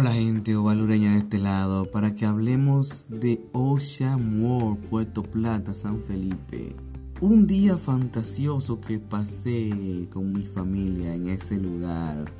Hola 0.00 0.12
gente 0.12 0.54
ovalureña 0.54 1.14
de 1.14 1.18
este 1.18 1.38
lado 1.38 1.90
para 1.90 2.14
que 2.14 2.24
hablemos 2.24 3.06
de 3.08 3.40
Ocean 3.52 4.78
Puerto 4.88 5.24
Plata, 5.24 5.74
San 5.74 6.00
Felipe. 6.04 6.76
Un 7.20 7.48
día 7.48 7.76
fantasioso 7.76 8.80
que 8.80 9.00
pasé 9.00 10.06
con 10.12 10.32
mi 10.32 10.44
familia 10.44 11.16
en 11.16 11.30
ese 11.30 11.56
lugar, 11.56 12.30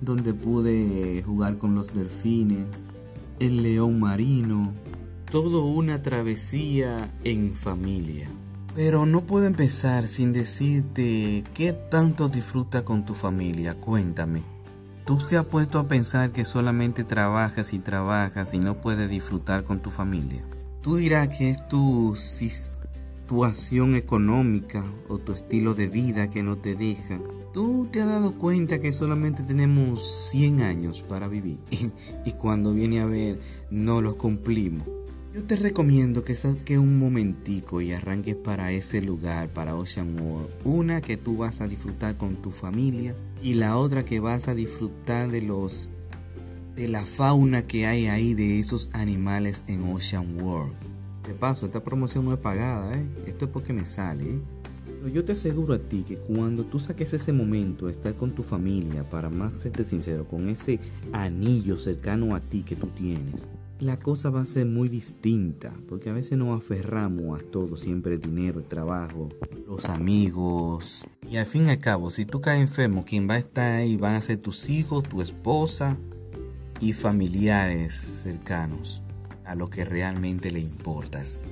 donde 0.00 0.32
pude 0.32 1.22
jugar 1.26 1.58
con 1.58 1.74
los 1.74 1.92
delfines, 1.92 2.88
el 3.38 3.62
león 3.62 4.00
marino, 4.00 4.72
todo 5.30 5.66
una 5.66 6.00
travesía 6.00 7.12
en 7.22 7.52
familia. 7.52 8.30
Pero 8.74 9.04
no 9.04 9.20
puedo 9.24 9.44
empezar 9.44 10.08
sin 10.08 10.32
decirte 10.32 11.44
qué 11.52 11.74
tanto 11.90 12.30
disfruta 12.30 12.82
con 12.82 13.04
tu 13.04 13.12
familia, 13.12 13.74
cuéntame. 13.74 14.53
¿Tú 15.04 15.18
te 15.18 15.36
has 15.36 15.44
puesto 15.44 15.78
a 15.78 15.86
pensar 15.86 16.30
que 16.30 16.46
solamente 16.46 17.04
trabajas 17.04 17.74
y 17.74 17.78
trabajas 17.78 18.54
y 18.54 18.58
no 18.58 18.74
puedes 18.74 19.10
disfrutar 19.10 19.64
con 19.64 19.80
tu 19.80 19.90
familia? 19.90 20.42
Tú 20.80 20.96
dirás 20.96 21.28
que 21.28 21.50
es 21.50 21.68
tu 21.68 22.16
situación 22.16 23.96
económica 23.96 24.82
o 25.10 25.18
tu 25.18 25.32
estilo 25.32 25.74
de 25.74 25.88
vida 25.88 26.30
que 26.30 26.42
no 26.42 26.56
te 26.56 26.74
deja. 26.74 27.18
Tú 27.52 27.86
te 27.92 28.00
has 28.00 28.08
dado 28.08 28.32
cuenta 28.38 28.80
que 28.80 28.94
solamente 28.94 29.42
tenemos 29.42 30.30
100 30.30 30.62
años 30.62 31.02
para 31.02 31.28
vivir 31.28 31.58
y 32.24 32.32
cuando 32.32 32.72
viene 32.72 33.02
a 33.02 33.06
ver 33.06 33.38
no 33.70 34.00
los 34.00 34.14
cumplimos. 34.14 34.88
Yo 35.34 35.42
te 35.42 35.56
recomiendo 35.56 36.22
que 36.22 36.36
saques 36.36 36.78
un 36.78 36.96
momentico 36.96 37.80
y 37.80 37.90
arranques 37.90 38.36
para 38.36 38.70
ese 38.70 39.02
lugar, 39.02 39.48
para 39.48 39.74
Ocean 39.74 40.16
World. 40.16 40.48
Una 40.62 41.00
que 41.00 41.16
tú 41.16 41.38
vas 41.38 41.60
a 41.60 41.66
disfrutar 41.66 42.16
con 42.16 42.36
tu 42.36 42.52
familia 42.52 43.16
y 43.42 43.54
la 43.54 43.76
otra 43.76 44.04
que 44.04 44.20
vas 44.20 44.46
a 44.46 44.54
disfrutar 44.54 45.32
de 45.32 45.42
los 45.42 45.90
de 46.76 46.86
la 46.86 47.04
fauna 47.04 47.66
que 47.66 47.84
hay 47.84 48.06
ahí 48.06 48.34
de 48.34 48.60
esos 48.60 48.90
animales 48.92 49.64
en 49.66 49.92
Ocean 49.92 50.40
World. 50.40 50.72
De 51.26 51.34
paso, 51.34 51.66
esta 51.66 51.82
promoción 51.82 52.26
no 52.26 52.32
es 52.32 52.38
pagada, 52.38 52.96
¿eh? 52.96 53.04
Esto 53.26 53.46
es 53.46 53.50
porque 53.50 53.72
me 53.72 53.86
sale, 53.86 54.22
¿eh? 54.22 54.38
Pero 54.86 55.08
yo 55.08 55.24
te 55.24 55.32
aseguro 55.32 55.74
a 55.74 55.80
ti 55.80 56.04
que 56.06 56.16
cuando 56.16 56.62
tú 56.62 56.78
saques 56.78 57.12
ese 57.12 57.32
momento, 57.32 57.88
estar 57.88 58.14
con 58.14 58.36
tu 58.36 58.44
familia, 58.44 59.02
para 59.10 59.30
más 59.30 59.52
serte 59.54 59.82
sincero, 59.82 60.26
con 60.26 60.48
ese 60.48 60.78
anillo 61.12 61.76
cercano 61.76 62.36
a 62.36 62.40
ti 62.40 62.62
que 62.62 62.76
tú 62.76 62.86
tienes, 62.86 63.42
la 63.84 63.98
cosa 63.98 64.30
va 64.30 64.40
a 64.40 64.46
ser 64.46 64.66
muy 64.66 64.88
distinta, 64.88 65.72
porque 65.88 66.10
a 66.10 66.14
veces 66.14 66.38
nos 66.38 66.58
aferramos 66.58 67.38
a 67.38 67.42
todo, 67.50 67.76
siempre 67.76 68.16
dinero, 68.16 68.58
el 68.58 68.64
trabajo, 68.64 69.28
los 69.68 69.88
amigos. 69.88 71.04
Y 71.30 71.36
al 71.36 71.46
fin 71.46 71.66
y 71.66 71.70
al 71.70 71.78
cabo, 71.78 72.10
si 72.10 72.24
tú 72.24 72.40
caes 72.40 72.62
enfermo, 72.62 73.04
quien 73.04 73.28
va 73.28 73.34
a 73.34 73.38
estar 73.38 73.72
ahí 73.74 73.96
van 73.96 74.14
a 74.14 74.20
ser 74.20 74.38
tus 74.38 74.70
hijos, 74.70 75.04
tu 75.04 75.20
esposa 75.20 75.96
y 76.80 76.94
familiares 76.94 77.94
cercanos, 78.22 79.02
a 79.44 79.54
lo 79.54 79.68
que 79.68 79.84
realmente 79.84 80.50
le 80.50 80.60
importas. 80.60 81.44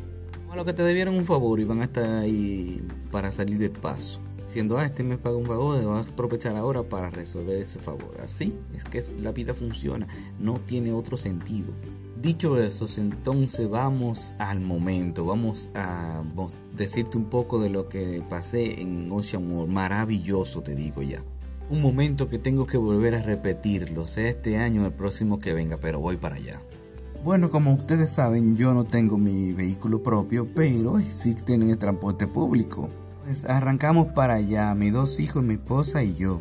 A 0.50 0.56
lo 0.56 0.64
que 0.64 0.72
te 0.72 0.82
debieron 0.82 1.14
un 1.14 1.26
favor 1.26 1.60
y 1.60 1.64
van 1.64 1.82
a 1.82 1.84
estar 1.84 2.04
ahí 2.04 2.80
para 3.10 3.30
salir 3.30 3.58
del 3.58 3.70
paso. 3.70 4.20
Siendo, 4.52 4.76
ah, 4.76 4.84
este 4.84 5.02
me 5.02 5.16
paga 5.16 5.36
un 5.36 5.46
favor, 5.46 5.82
vas 5.82 6.06
a 6.06 6.10
aprovechar 6.10 6.54
ahora 6.56 6.82
para 6.82 7.08
resolver 7.08 7.56
ese 7.56 7.78
favor. 7.78 8.14
Así 8.22 8.52
es 8.76 8.84
que 8.84 9.02
la 9.22 9.32
vida 9.32 9.54
funciona, 9.54 10.06
no 10.38 10.58
tiene 10.58 10.92
otro 10.92 11.16
sentido. 11.16 11.72
Dicho 12.20 12.60
eso, 12.60 12.86
entonces 12.98 13.70
vamos 13.70 14.34
al 14.38 14.60
momento, 14.60 15.24
vamos 15.24 15.70
a 15.74 16.22
decirte 16.76 17.16
un 17.16 17.30
poco 17.30 17.60
de 17.60 17.70
lo 17.70 17.88
que 17.88 18.22
pasé 18.28 18.82
en 18.82 19.10
Ocean 19.10 19.50
World, 19.50 19.72
maravilloso 19.72 20.60
te 20.60 20.74
digo 20.74 21.00
ya. 21.00 21.22
Un 21.70 21.80
momento 21.80 22.28
que 22.28 22.38
tengo 22.38 22.66
que 22.66 22.76
volver 22.76 23.14
a 23.14 23.22
repetirlo, 23.22 24.06
sea 24.06 24.28
este 24.28 24.58
año 24.58 24.82
o 24.82 24.86
el 24.86 24.92
próximo 24.92 25.40
que 25.40 25.54
venga, 25.54 25.78
pero 25.78 25.98
voy 25.98 26.18
para 26.18 26.36
allá. 26.36 26.60
Bueno, 27.24 27.50
como 27.50 27.72
ustedes 27.72 28.10
saben, 28.10 28.56
yo 28.56 28.74
no 28.74 28.84
tengo 28.84 29.16
mi 29.16 29.54
vehículo 29.54 30.02
propio, 30.02 30.46
pero 30.54 30.98
existen 30.98 31.62
en 31.62 31.70
el 31.70 31.78
transporte 31.78 32.26
público. 32.26 32.90
Pues 33.24 33.44
arrancamos 33.44 34.08
para 34.08 34.34
allá, 34.34 34.74
mis 34.74 34.92
dos 34.92 35.20
hijos, 35.20 35.42
mi 35.42 35.54
esposa 35.54 36.02
y 36.02 36.14
yo 36.14 36.40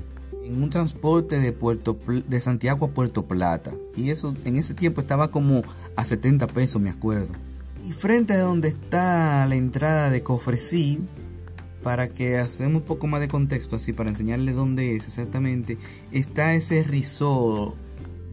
en 0.52 0.62
un 0.62 0.70
transporte 0.70 1.40
de 1.40 1.52
Puerto 1.52 1.98
de 2.28 2.40
Santiago 2.40 2.86
a 2.88 2.90
Puerto 2.90 3.26
Plata. 3.26 3.72
Y 3.96 4.10
eso 4.10 4.36
en 4.46 4.58
ese 4.58 4.74
tiempo 4.74 5.02
estaba 5.02 5.30
como 5.30 5.64
a 5.96 6.06
70 6.06 6.48
pesos 6.48 6.82
me 6.82 6.90
acuerdo. 6.90 7.34
Y 7.88 7.94
frente 7.94 8.34
a 8.34 8.42
donde 8.42 8.70
está 8.70 9.46
la 9.48 9.56
entrada 9.56 10.10
de 10.10 10.22
Cofresí 10.22 11.00
para 11.84 12.10
que 12.10 12.38
hacemos 12.38 12.82
un 12.82 12.88
poco 12.88 13.08
más 13.08 13.22
de 13.22 13.28
contexto 13.28 13.76
así 13.76 13.92
para 13.92 14.10
enseñarle 14.10 14.54
dónde 14.54 14.96
es 14.96 15.08
exactamente 15.08 15.80
está 16.12 16.54
ese 16.54 16.84
resort 16.84 17.76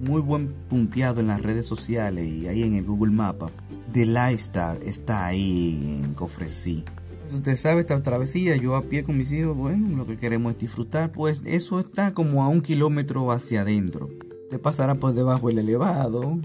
muy 0.00 0.20
buen 0.20 0.48
punteado 0.68 1.20
en 1.20 1.28
las 1.28 1.42
redes 1.42 1.64
sociales 1.64 2.26
y 2.26 2.46
ahí 2.46 2.62
en 2.62 2.74
el 2.74 2.84
Google 2.84 3.12
Mapa. 3.12 3.50
De 3.92 4.04
Lifestyle 4.04 4.82
está 4.84 5.26
ahí 5.26 6.00
en 6.04 6.14
Cofresí 6.14 6.84
Usted 7.32 7.56
sabe, 7.56 7.82
esta 7.82 8.02
travesía, 8.02 8.56
yo 8.56 8.74
a 8.76 8.82
pie 8.82 9.04
con 9.04 9.18
mis 9.18 9.30
hijos, 9.32 9.56
bueno, 9.56 9.96
lo 9.96 10.06
que 10.06 10.16
queremos 10.16 10.52
es 10.52 10.60
disfrutar, 10.60 11.10
pues 11.12 11.42
eso 11.44 11.78
está 11.80 12.12
como 12.12 12.42
a 12.42 12.48
un 12.48 12.62
kilómetro 12.62 13.30
hacia 13.32 13.62
adentro. 13.62 14.08
Se 14.50 14.58
pasará 14.58 14.94
por 14.94 15.12
debajo 15.12 15.50
el 15.50 15.58
elevado, 15.58 16.38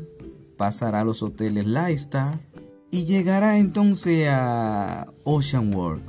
pasará 0.58 1.02
a 1.02 1.06
los 1.06 1.24
hoteles 1.24 1.66
Lifestyle 1.66 2.40
y 2.92 3.06
llegará 3.06 3.58
entonces 3.58 4.28
a 4.30 5.08
Ocean 5.24 5.74
World. 5.74 6.04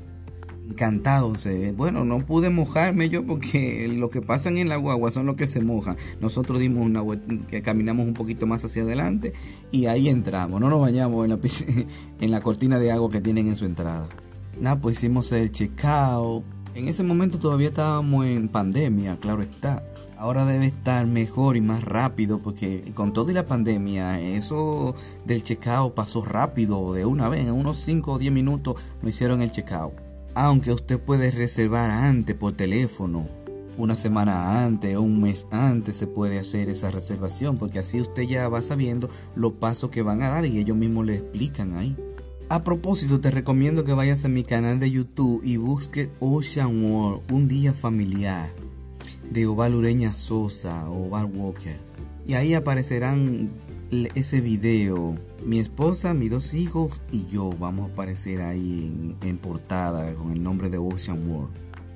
Encantado, 0.68 1.34
bueno, 1.76 2.04
no 2.04 2.20
pude 2.24 2.48
mojarme 2.48 3.10
yo 3.10 3.24
porque 3.24 3.86
lo 3.88 4.08
que 4.08 4.22
pasa 4.22 4.48
en 4.48 4.68
la 4.68 4.76
guagua 4.76 5.10
son 5.10 5.26
los 5.26 5.36
que 5.36 5.46
se 5.46 5.60
mojan. 5.60 5.96
Nosotros 6.20 6.58
dimos 6.58 6.84
una 6.86 7.02
que 7.48 7.62
caminamos 7.62 8.06
un 8.06 8.14
poquito 8.14 8.46
más 8.46 8.64
hacia 8.64 8.82
adelante 8.82 9.34
y 9.70 9.86
ahí 9.86 10.08
entramos. 10.08 10.60
No 10.60 10.70
nos 10.70 10.80
bañamos 10.80 11.24
en 11.24 11.30
la, 11.30 11.38
en 12.20 12.30
la 12.30 12.40
cortina 12.40 12.78
de 12.78 12.92
agua 12.92 13.10
que 13.10 13.20
tienen 13.20 13.48
en 13.48 13.56
su 13.56 13.66
entrada. 13.66 14.08
Nada, 14.60 14.80
pues 14.80 14.98
hicimos 14.98 15.30
el 15.32 15.50
checkout. 15.52 16.44
En 16.74 16.88
ese 16.88 17.02
momento 17.02 17.38
todavía 17.38 17.68
estábamos 17.68 18.26
en 18.26 18.48
pandemia, 18.48 19.16
claro 19.20 19.42
está. 19.42 19.82
Ahora 20.16 20.44
debe 20.44 20.66
estar 20.66 21.06
mejor 21.06 21.56
y 21.56 21.60
más 21.60 21.84
rápido 21.84 22.38
porque 22.38 22.92
con 22.94 23.12
toda 23.12 23.32
la 23.32 23.46
pandemia 23.46 24.20
eso 24.20 24.94
del 25.24 25.42
checkout 25.42 25.94
pasó 25.94 26.24
rápido 26.24 26.94
de 26.94 27.04
una 27.04 27.28
vez. 27.28 27.46
En 27.46 27.52
unos 27.52 27.78
5 27.78 28.12
o 28.12 28.18
10 28.18 28.32
minutos 28.32 28.76
no 29.02 29.08
hicieron 29.08 29.42
el 29.42 29.52
checkout. 29.52 29.92
Aunque 30.34 30.72
usted 30.72 30.98
puede 30.98 31.30
reservar 31.30 31.90
antes 31.90 32.36
por 32.36 32.52
teléfono. 32.54 33.26
Una 33.76 33.96
semana 33.96 34.64
antes 34.64 34.96
o 34.96 35.02
un 35.02 35.20
mes 35.20 35.46
antes 35.50 35.96
se 35.96 36.06
puede 36.06 36.38
hacer 36.38 36.68
esa 36.68 36.90
reservación 36.92 37.58
porque 37.58 37.80
así 37.80 38.00
usted 38.00 38.22
ya 38.22 38.48
va 38.48 38.62
sabiendo 38.62 39.10
los 39.34 39.54
pasos 39.54 39.90
que 39.90 40.02
van 40.02 40.22
a 40.22 40.30
dar 40.30 40.46
y 40.46 40.58
ellos 40.58 40.76
mismos 40.76 41.06
le 41.06 41.16
explican 41.16 41.76
ahí. 41.76 41.96
A 42.50 42.62
propósito, 42.62 43.20
te 43.20 43.30
recomiendo 43.30 43.84
que 43.84 43.94
vayas 43.94 44.26
a 44.26 44.28
mi 44.28 44.44
canal 44.44 44.78
de 44.78 44.90
YouTube 44.90 45.40
y 45.42 45.56
busques 45.56 46.10
Ocean 46.20 46.84
World, 46.84 47.22
un 47.32 47.48
día 47.48 47.72
familiar, 47.72 48.50
de 49.30 49.46
Oval 49.46 49.74
Ureña 49.74 50.14
Sosa 50.14 50.88
Oval 50.90 51.24
Walker. 51.34 51.78
Y 52.26 52.34
ahí 52.34 52.52
aparecerán 52.52 53.50
ese 54.14 54.42
video. 54.42 55.16
Mi 55.42 55.58
esposa, 55.58 56.12
mis 56.12 56.30
dos 56.30 56.52
hijos 56.52 57.00
y 57.10 57.26
yo 57.28 57.50
vamos 57.58 57.90
a 57.90 57.92
aparecer 57.94 58.42
ahí 58.42 59.16
en, 59.22 59.38
portada 59.38 60.14
con 60.14 60.32
el 60.32 60.42
nombre 60.42 60.68
de 60.68 60.76
Ocean 60.76 61.26
World. 61.26 61.50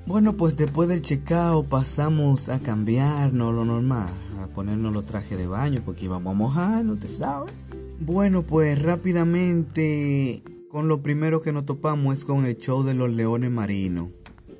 Bueno, 0.07 0.33
pues 0.33 0.57
después 0.57 0.89
del 0.89 1.03
checkout 1.03 1.67
pasamos 1.67 2.49
a 2.49 2.59
cambiarnos 2.59 3.53
lo 3.53 3.65
normal, 3.65 4.09
a 4.41 4.47
ponernos 4.47 4.93
los 4.93 5.05
trajes 5.05 5.37
de 5.37 5.45
baño 5.45 5.83
porque 5.85 6.05
íbamos 6.05 6.33
a 6.33 6.37
mojarnos, 6.37 6.99
¿te 6.99 7.07
sabes? 7.07 7.53
Bueno, 8.01 8.43
pues 8.43 8.81
rápidamente 8.81 10.41
con 10.71 10.87
lo 10.87 11.01
primero 11.01 11.41
que 11.41 11.51
nos 11.51 11.65
topamos 11.65 12.17
es 12.17 12.25
con 12.25 12.45
el 12.45 12.57
show 12.57 12.83
de 12.83 12.93
los 12.93 13.09
leones 13.09 13.51
marinos. 13.51 14.09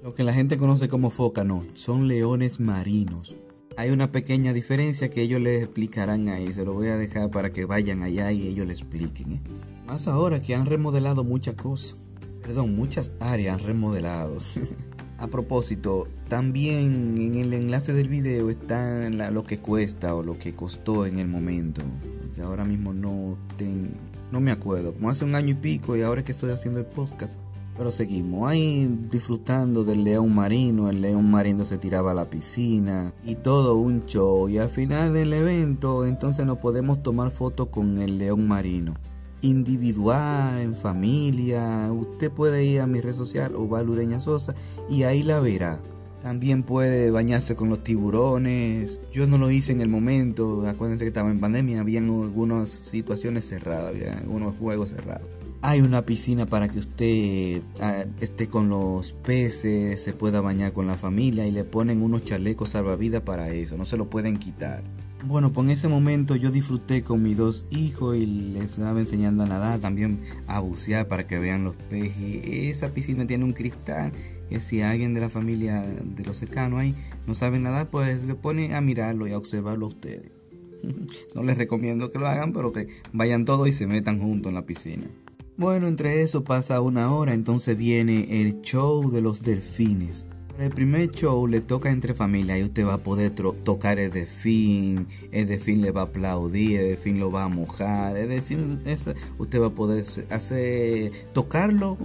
Lo 0.04 0.14
que 0.14 0.24
la 0.24 0.34
gente 0.34 0.58
conoce 0.58 0.90
como 0.90 1.10
foca, 1.10 1.46
no, 1.46 1.64
son 1.74 2.10
leones 2.10 2.60
marinos. 2.60 3.36
Hay 3.78 3.92
una 3.92 4.12
pequeña 4.12 4.52
diferencia 4.52 5.10
que 5.10 5.22
ellos 5.22 5.40
les 5.40 5.64
explicarán 5.64 6.28
ahí, 6.28 6.52
se 6.52 6.66
lo 6.66 6.74
voy 6.74 6.90
a 6.90 6.98
dejar 6.98 7.32
para 7.32 7.52
que 7.52 7.64
vayan 7.64 8.04
allá 8.04 8.30
y 8.34 8.46
ellos 8.46 8.68
les 8.68 8.82
expliquen. 8.82 9.34
¿eh? 9.34 9.40
Más 9.88 10.10
ahora 10.10 10.42
que 10.42 10.54
han 10.54 10.66
remodelado 10.66 11.24
muchas 11.24 11.56
cosas, 11.56 11.96
perdón, 12.42 12.76
muchas 12.76 13.14
áreas 13.22 13.58
han 13.58 13.66
remodelado. 13.66 14.40
a 15.20 15.28
propósito, 15.28 16.08
también 16.28 17.18
en 17.20 17.36
el 17.36 17.54
enlace 17.54 17.94
del 17.94 18.08
video 18.08 18.50
está 18.50 19.10
lo 19.10 19.44
que 19.44 19.60
cuesta 19.60 20.16
o 20.16 20.24
lo 20.24 20.38
que 20.38 20.54
costó 20.54 21.06
en 21.06 21.20
el 21.20 21.28
momento 21.28 21.82
ahora 22.44 22.66
mismo 22.66 22.94
no, 22.94 23.38
no 24.32 24.42
me 24.42 24.52
acuerdo, 24.52 24.94
como 24.94 25.10
hace 25.10 25.26
un 25.26 25.36
año 25.36 25.50
y 25.50 25.56
pico 25.56 25.96
y 25.96 26.02
ahora 26.02 26.24
que 26.24 26.32
estoy 26.32 26.52
haciendo 26.52 26.80
el 26.80 26.86
podcast. 26.86 27.34
Pero 27.78 27.92
seguimos 27.92 28.50
ahí 28.50 28.86
disfrutando 29.10 29.86
del 29.86 30.04
león 30.04 30.36
marino, 30.36 30.90
el 30.90 31.00
león 31.00 31.32
marino 31.32 31.64
se 31.64 31.78
tiraba 31.78 32.12
a 32.12 32.14
la 32.14 32.26
piscina 32.26 33.14
y 33.24 33.36
todo 33.36 33.78
un 33.78 34.06
show. 34.06 34.50
Y 34.50 34.58
al 34.58 34.70
final 34.70 35.14
del 35.14 35.32
evento 35.32 36.06
entonces 36.06 36.46
nos 36.46 36.58
podemos 36.58 37.02
tomar 37.04 37.32
fotos 37.32 37.70
con 37.70 38.00
el 38.00 38.18
león 38.18 38.50
marino. 38.50 38.96
Individual, 39.42 40.60
en 40.60 40.76
familia, 40.76 41.92
usted 41.92 42.30
puede 42.32 42.66
ir 42.66 42.82
a 42.82 42.88
mi 42.88 43.00
red 43.00 43.16
social 43.16 43.56
o 43.56 43.62
Ureña 43.64 44.20
Sosa 44.20 44.54
y 44.90 45.04
ahí 45.04 45.24
la 45.24 45.40
verá. 45.40 45.80
También 46.22 46.64
puede 46.64 47.12
bañarse 47.12 47.56
con 47.56 47.70
los 47.70 47.82
tiburones. 47.84 49.00
Yo 49.14 49.26
no 49.26 49.38
lo 49.38 49.52
hice 49.52 49.72
en 49.72 49.80
el 49.80 49.88
momento. 49.88 50.68
Acuérdense 50.68 51.06
que 51.06 51.10
estaba 51.10 51.32
en 51.32 51.40
pandemia. 51.40 51.80
Habían 51.80 52.10
algunas 52.10 52.72
situaciones 52.72 53.48
cerradas. 53.48 53.96
Había 53.96 54.18
algunos 54.18 54.58
juegos 54.58 54.90
cerrados. 54.90 55.28
Hay 55.62 55.82
una 55.82 56.02
piscina 56.02 56.46
para 56.46 56.70
que 56.70 56.80
usted 56.80 57.62
ah, 57.82 58.04
esté 58.22 58.48
con 58.48 58.70
los 58.70 59.12
peces, 59.12 60.02
se 60.02 60.14
pueda 60.14 60.40
bañar 60.40 60.72
con 60.72 60.88
la 60.88 60.96
familia 60.96 61.46
y 61.46 61.52
le 61.52 61.66
ponen 61.66 62.02
unos 62.02 62.24
chalecos 62.24 62.72
salvavidas 62.72 63.24
para 63.24 63.50
eso. 63.52 63.78
No 63.78 63.86
se 63.86 63.98
lo 63.98 64.10
pueden 64.10 64.38
quitar. 64.38 64.82
Bueno, 65.26 65.52
pues 65.52 65.66
en 65.66 65.72
ese 65.72 65.88
momento 65.90 66.36
yo 66.36 66.50
disfruté 66.50 67.04
con 67.04 67.22
mis 67.22 67.36
dos 67.36 67.66
hijos 67.72 68.16
y 68.16 68.26
les 68.26 68.72
estaba 68.72 69.00
enseñando 69.00 69.44
a 69.44 69.48
nadar, 69.48 69.80
también 69.80 70.22
a 70.48 70.60
bucear 70.60 71.08
para 71.08 71.28
que 71.28 71.38
vean 71.40 71.66
los 71.66 71.76
peces. 71.76 72.16
Esa 72.46 72.94
piscina 72.94 73.28
tiene 73.28 73.44
un 73.44 73.54
cristal 73.54 74.14
que 74.50 74.62
si 74.62 74.82
alguien 74.82 75.14
de 75.14 75.20
la 75.20 75.30
familia 75.30 75.82
de 75.82 76.24
los 76.24 76.38
cercanos 76.38 76.80
ahí 76.80 76.96
no 77.28 77.36
sabe 77.36 77.60
nadar, 77.60 77.88
pues 77.88 78.22
se 78.26 78.36
pone 78.36 78.74
a 78.74 78.82
mirarlo 78.82 79.28
y 79.28 79.34
a 79.34 79.38
observarlo 79.38 79.88
a 79.88 79.90
ustedes. 79.90 80.32
no 81.36 81.44
les 81.44 81.58
recomiendo 81.58 82.12
que 82.12 82.20
lo 82.20 82.28
hagan, 82.28 82.54
pero 82.54 82.72
que 82.72 82.88
vayan 83.12 83.44
todos 83.46 83.68
y 83.68 83.74
se 83.74 83.88
metan 83.88 84.20
juntos 84.20 84.50
en 84.50 84.56
la 84.56 84.64
piscina. 84.64 85.08
Bueno, 85.58 85.88
entre 85.88 86.22
eso 86.22 86.46
pasa 86.46 86.80
una 86.80 87.14
hora, 87.14 87.34
entonces 87.34 87.78
viene 87.78 88.42
el 88.42 88.62
show 88.62 89.12
de 89.12 89.22
los 89.22 89.44
delfines. 89.44 90.26
El 90.60 90.72
primer 90.72 91.10
show 91.12 91.48
le 91.48 91.62
toca 91.62 91.90
entre 91.90 92.14
familia 92.14 92.58
y 92.58 92.64
usted 92.64 92.86
va 92.86 92.96
a 92.96 92.98
poder 92.98 93.32
tocar 93.32 93.98
el 93.98 94.12
delfín, 94.12 95.08
el 95.32 95.48
delfín 95.48 95.82
le 95.82 95.92
va 95.92 96.02
a 96.02 96.04
aplaudir, 96.04 96.82
el 96.82 96.88
delfín 96.90 97.18
lo 97.18 97.32
va 97.32 97.46
a 97.46 97.48
mojar, 97.48 98.18
el 98.18 98.28
delfín, 98.28 98.82
usted 99.38 99.62
va 99.62 99.68
a 99.68 99.70
poder 99.70 100.04
hacer, 100.30 101.14
tocarlo, 101.32 101.98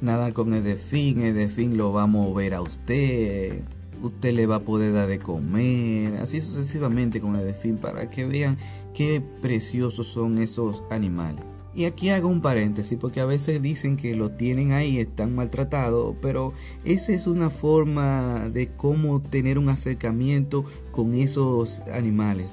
nadar 0.00 0.34
con 0.34 0.54
el 0.54 0.62
delfín, 0.62 1.22
el 1.22 1.34
delfín 1.34 1.76
lo 1.76 1.92
va 1.92 2.04
a 2.04 2.06
mover 2.06 2.54
a 2.54 2.60
usted, 2.60 3.60
usted 4.00 4.32
le 4.34 4.46
va 4.46 4.56
a 4.56 4.60
poder 4.60 4.92
dar 4.92 5.08
de 5.08 5.18
comer, 5.18 6.14
así 6.18 6.40
sucesivamente 6.40 7.20
con 7.20 7.34
el 7.34 7.44
delfín 7.44 7.76
para 7.76 8.08
que 8.08 8.24
vean 8.24 8.56
qué 8.94 9.20
preciosos 9.42 10.06
son 10.06 10.38
esos 10.38 10.80
animales. 10.90 11.55
Y 11.76 11.84
aquí 11.84 12.08
hago 12.08 12.28
un 12.28 12.40
paréntesis 12.40 12.98
porque 12.98 13.20
a 13.20 13.26
veces 13.26 13.60
dicen 13.60 13.98
que 13.98 14.16
lo 14.16 14.30
tienen 14.30 14.72
ahí, 14.72 14.98
están 14.98 15.34
maltratados, 15.34 16.16
pero 16.22 16.54
esa 16.86 17.12
es 17.12 17.26
una 17.26 17.50
forma 17.50 18.48
de 18.48 18.68
cómo 18.68 19.20
tener 19.20 19.58
un 19.58 19.68
acercamiento 19.68 20.64
con 20.90 21.12
esos 21.12 21.82
animales. 21.92 22.46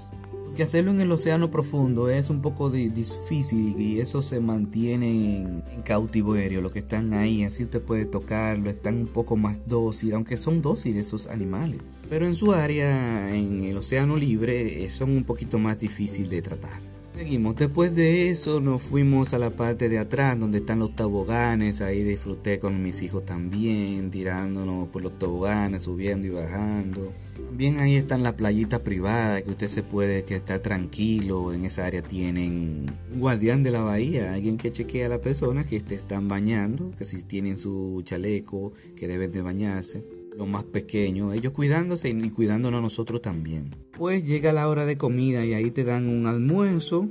Que 0.57 0.63
hacerlo 0.63 0.91
en 0.91 0.99
el 0.99 1.09
océano 1.09 1.49
profundo 1.49 2.09
es 2.09 2.29
un 2.29 2.41
poco 2.41 2.69
difícil 2.69 3.79
y 3.79 4.01
eso 4.01 4.21
se 4.21 4.41
mantiene 4.41 5.41
en, 5.41 5.63
cautiverio, 5.85 6.61
lo 6.61 6.69
que 6.69 6.79
están 6.79 7.13
ahí, 7.13 7.45
así 7.45 7.63
usted 7.63 7.81
puede 7.81 8.03
tocarlo, 8.03 8.69
están 8.69 8.97
un 8.97 9.07
poco 9.07 9.37
más 9.37 9.69
dóciles, 9.69 10.15
aunque 10.15 10.35
son 10.35 10.61
dóciles 10.61 11.07
esos 11.07 11.27
animales. 11.27 11.79
Pero 12.09 12.25
en 12.25 12.35
su 12.35 12.51
área, 12.51 13.33
en 13.33 13.63
el 13.63 13.77
océano 13.77 14.17
libre, 14.17 14.89
son 14.91 15.11
un 15.11 15.23
poquito 15.23 15.59
más 15.59 15.79
difíciles 15.79 16.29
de 16.29 16.41
tratar. 16.41 16.93
Seguimos, 17.15 17.55
después 17.55 17.95
de 17.95 18.31
eso 18.31 18.59
nos 18.59 18.81
fuimos 18.81 19.35
a 19.35 19.37
la 19.37 19.51
parte 19.51 19.87
de 19.87 19.99
atrás 19.99 20.39
donde 20.39 20.57
están 20.57 20.79
los 20.79 20.95
toboganes, 20.95 21.79
ahí 21.79 22.03
disfruté 22.03 22.57
con 22.59 22.81
mis 22.81 23.03
hijos 23.03 23.23
también, 23.23 24.09
tirándonos 24.09 24.89
por 24.89 25.03
los 25.03 25.19
toboganes, 25.19 25.83
subiendo 25.83 26.25
y 26.25 26.31
bajando. 26.31 27.13
También 27.35 27.79
ahí 27.79 27.97
están 27.97 28.23
las 28.23 28.33
playitas 28.33 28.81
privadas 28.81 29.43
que 29.43 29.51
usted 29.51 29.67
se 29.67 29.83
puede 29.83 30.23
que 30.23 30.37
estar 30.37 30.59
tranquilo, 30.59 31.53
en 31.53 31.65
esa 31.65 31.85
área 31.85 32.01
tienen 32.01 32.91
guardián 33.15 33.61
de 33.61 33.71
la 33.71 33.81
bahía, 33.81 34.33
alguien 34.33 34.57
que 34.57 34.73
chequea 34.73 35.05
a 35.05 35.09
las 35.09 35.21
personas 35.21 35.67
que 35.67 35.79
te 35.81 35.93
están 35.93 36.27
bañando, 36.27 36.91
que 36.97 37.05
si 37.05 37.21
tienen 37.21 37.59
su 37.59 38.01
chaleco, 38.05 38.73
que 38.97 39.07
deben 39.07 39.31
de 39.31 39.41
bañarse 39.43 40.22
los 40.37 40.47
más 40.47 40.63
pequeños, 40.63 41.33
ellos 41.33 41.53
cuidándose 41.53 42.09
y 42.09 42.29
cuidándonos 42.29 42.81
nosotros 42.81 43.21
también. 43.21 43.71
Pues 43.97 44.25
llega 44.25 44.53
la 44.53 44.67
hora 44.67 44.85
de 44.85 44.97
comida 44.97 45.45
y 45.45 45.53
ahí 45.53 45.71
te 45.71 45.83
dan 45.83 46.07
un 46.07 46.25
almuerzo, 46.25 47.07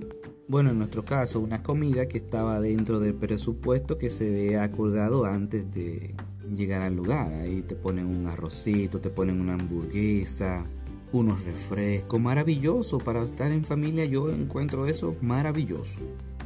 bueno, 0.49 0.71
en 0.71 0.79
nuestro 0.79 1.05
caso, 1.05 1.41
una 1.41 1.63
comida 1.63 2.07
que 2.07 2.19
estaba 2.19 2.61
dentro 2.61 3.01
del 3.01 3.15
presupuesto 3.15 3.97
que 3.97 4.11
se 4.11 4.29
había 4.29 4.65
acordado 4.65 5.25
antes 5.25 5.73
de 5.73 6.15
llegar 6.57 6.83
al 6.83 6.97
lugar. 6.97 7.33
Ahí 7.33 7.63
te 7.63 7.75
ponen 7.75 8.07
un 8.07 8.27
arrocito, 8.27 8.99
te 8.99 9.09
ponen 9.09 9.41
una 9.41 9.55
hamburguesa, 9.55 10.65
unos 11.13 11.43
refrescos, 11.45 12.21
maravilloso 12.21 12.99
para 12.99 13.23
estar 13.23 13.51
en 13.51 13.65
familia. 13.65 14.05
Yo 14.05 14.31
encuentro 14.31 14.87
eso 14.87 15.17
maravilloso. 15.23 16.01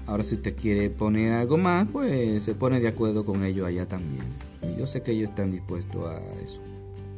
Ahora 0.06 0.22
si 0.22 0.37
usted 0.37 0.55
quiere 0.55 0.88
poner 0.90 1.32
algo 1.32 1.56
más, 1.56 1.88
pues 1.88 2.43
se 2.43 2.55
pone 2.55 2.79
de 2.79 2.88
acuerdo 2.88 3.25
con 3.25 3.44
ellos 3.44 3.67
allá 3.67 3.87
también. 3.87 4.25
Yo 4.77 4.87
sé 4.87 5.03
que 5.03 5.13
ellos 5.13 5.31
están 5.31 5.53
dispuestos 5.53 6.09
a 6.09 6.21
eso. 6.43 6.61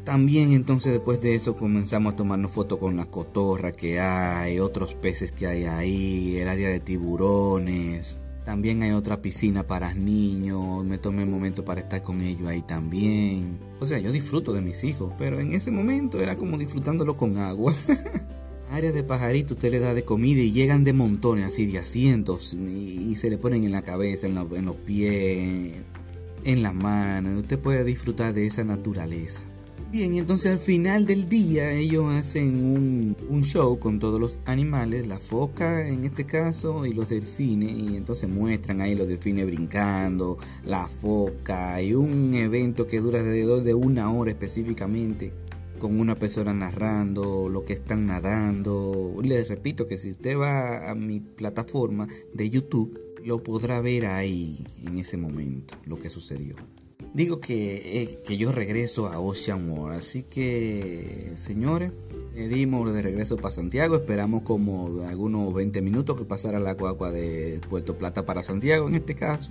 También 0.05 0.53
entonces 0.53 0.93
después 0.93 1.21
de 1.21 1.35
eso 1.35 1.56
comenzamos 1.56 2.15
a 2.15 2.17
tomarnos 2.17 2.50
fotos 2.50 2.79
con 2.79 2.97
las 2.97 3.06
cotorras 3.06 3.75
que 3.75 4.00
hay, 4.00 4.59
otros 4.59 4.95
peces 4.95 5.33
que 5.33 5.47
hay 5.47 5.65
ahí, 5.65 6.39
el 6.39 6.49
área 6.49 6.69
de 6.71 6.81
tiburones. 6.81 8.19
También 8.45 8.83
hay 8.83 8.93
otra 8.93 9.21
piscina 9.21 9.65
para 9.65 9.93
niños, 9.93 10.83
me 10.87 10.97
tomé 10.97 11.25
un 11.25 11.31
momento 11.31 11.65
para 11.67 11.83
estar 11.83 12.03
con 12.03 12.23
ellos 12.23 12.49
ahí 12.49 12.62
también. 12.62 13.59
O 13.81 13.85
sea, 13.85 13.99
yo 13.99 14.11
disfruto 14.11 14.55
de 14.55 14.62
mis 14.62 14.83
hijos, 14.85 15.12
pero 15.19 15.41
en 15.41 15.53
ese 15.53 15.71
momento 15.71 16.23
era 16.23 16.37
como 16.37 16.56
disfrutándolo 16.56 17.17
con 17.19 17.37
agua. 17.37 17.75
área 18.71 18.93
de 18.93 19.03
pajaritos 19.03 19.53
usted 19.53 19.71
le 19.71 19.79
da 19.79 19.95
de 19.95 20.05
comida 20.05 20.41
y 20.41 20.53
llegan 20.53 20.85
de 20.85 20.93
montones 20.93 21.47
así 21.47 21.67
de 21.67 21.79
asientos 21.79 22.55
y, 22.55 23.15
se 23.17 23.31
le 23.31 23.39
ponen 23.39 23.65
en 23.65 23.73
la 23.73 23.83
cabeza, 23.83 24.27
en, 24.27 24.37
en 24.37 24.65
los 24.65 24.77
pies, 24.77 25.75
en 26.44 26.62
las 26.62 26.75
manos. 26.75 27.40
Usted 27.40 27.58
puede 27.58 27.85
disfrutar 27.85 28.35
de 28.35 28.46
esa 28.46 28.64
naturaleza. 28.64 29.43
Bien, 29.90 30.17
entonces 30.17 30.50
al 30.50 30.58
final 30.58 31.06
del 31.06 31.31
día 31.31 31.73
ellos 31.73 32.12
hacen 32.12 32.62
un, 32.62 33.17
un, 33.31 33.43
show 33.43 33.79
con 33.79 33.99
todos 33.99 34.20
los 34.20 34.37
animales, 34.44 35.06
la 35.06 35.19
foca 35.19 35.88
en 35.88 36.05
este 36.05 36.26
caso 36.26 36.85
y 36.85 36.93
los 36.93 37.08
delfines, 37.08 37.70
y 37.70 37.96
entonces 37.96 38.29
muestran 38.29 38.82
ahí 38.82 38.94
los 38.94 39.08
delfines 39.08 39.46
brincando, 39.46 40.37
la 40.67 40.88
foca, 40.88 41.81
y 41.81 41.94
un 41.94 42.35
evento 42.35 42.87
que 42.87 43.00
dura 43.00 43.20
alrededor 43.20 43.62
de 43.62 43.73
una 43.73 44.12
hora 44.12 44.31
específicamente 44.31 45.32
con 45.79 45.99
una 45.99 46.17
persona 46.17 46.52
narrando 46.52 47.49
lo 47.49 47.64
que 47.64 47.73
están 47.73 48.06
nadando. 48.06 49.14
Les 49.23 49.49
repito 49.49 49.87
que 49.87 49.96
si 49.96 50.11
usted 50.11 50.37
va 50.37 50.90
a 50.90 50.94
mi 50.94 51.20
plataforma 51.20 52.08
de 52.35 52.50
YouTube, 52.50 52.93
lo 53.28 53.42
podrá 53.42 53.80
ver 53.82 54.06
ahí 54.06 54.66
en 54.86 54.98
ese 54.98 55.19
momento, 55.19 55.75
lo 55.84 56.00
que 56.00 56.08
sucedió. 56.08 56.56
Digo 57.12 57.40
que, 57.40 58.02
eh, 58.02 58.19
que 58.26 58.38
yo 58.38 58.52
regreso 58.52 59.06
a 59.06 59.20
Ocean 59.20 59.70
World, 59.70 59.98
así 59.98 60.22
que 60.22 61.32
señores, 61.36 61.92
dimos 62.35 62.90
de 62.90 63.02
regreso 63.02 63.37
para 63.37 63.50
Santiago, 63.50 63.97
esperamos 63.97 64.44
como 64.44 65.02
algunos 65.06 65.52
20 65.52 65.82
minutos 65.82 66.16
que 66.16 66.25
pasara 66.25 66.58
la 66.58 66.73
guagua 66.73 67.11
de 67.11 67.61
Puerto 67.68 67.97
Plata 67.99 68.25
para 68.25 68.42
Santiago 68.42 68.88
en 68.88 68.94
este 68.94 69.14
caso, 69.14 69.50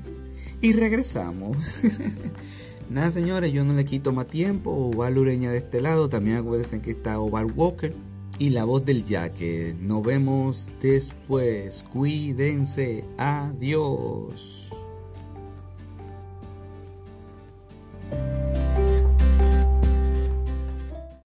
y 0.60 0.74
regresamos. 0.74 1.56
Nada, 2.90 3.12
señores, 3.12 3.54
yo 3.54 3.64
no 3.64 3.74
le 3.74 3.86
quito 3.86 4.12
más 4.12 4.28
tiempo. 4.28 4.72
Oval 4.72 5.18
Ureña 5.18 5.52
de 5.52 5.58
este 5.58 5.82
lado. 5.82 6.08
También 6.08 6.38
acuérdense 6.38 6.82
que 6.82 6.92
está 6.92 7.20
Oval 7.20 7.52
Walker. 7.54 7.94
Y 8.40 8.52
la 8.52 8.66
voz 8.66 8.86
del 8.86 9.04
Yaque. 9.04 9.76
Nos 9.82 10.04
vemos 10.04 10.70
después. 10.82 11.84
Cuídense. 11.92 13.04
Adiós. 13.18 14.70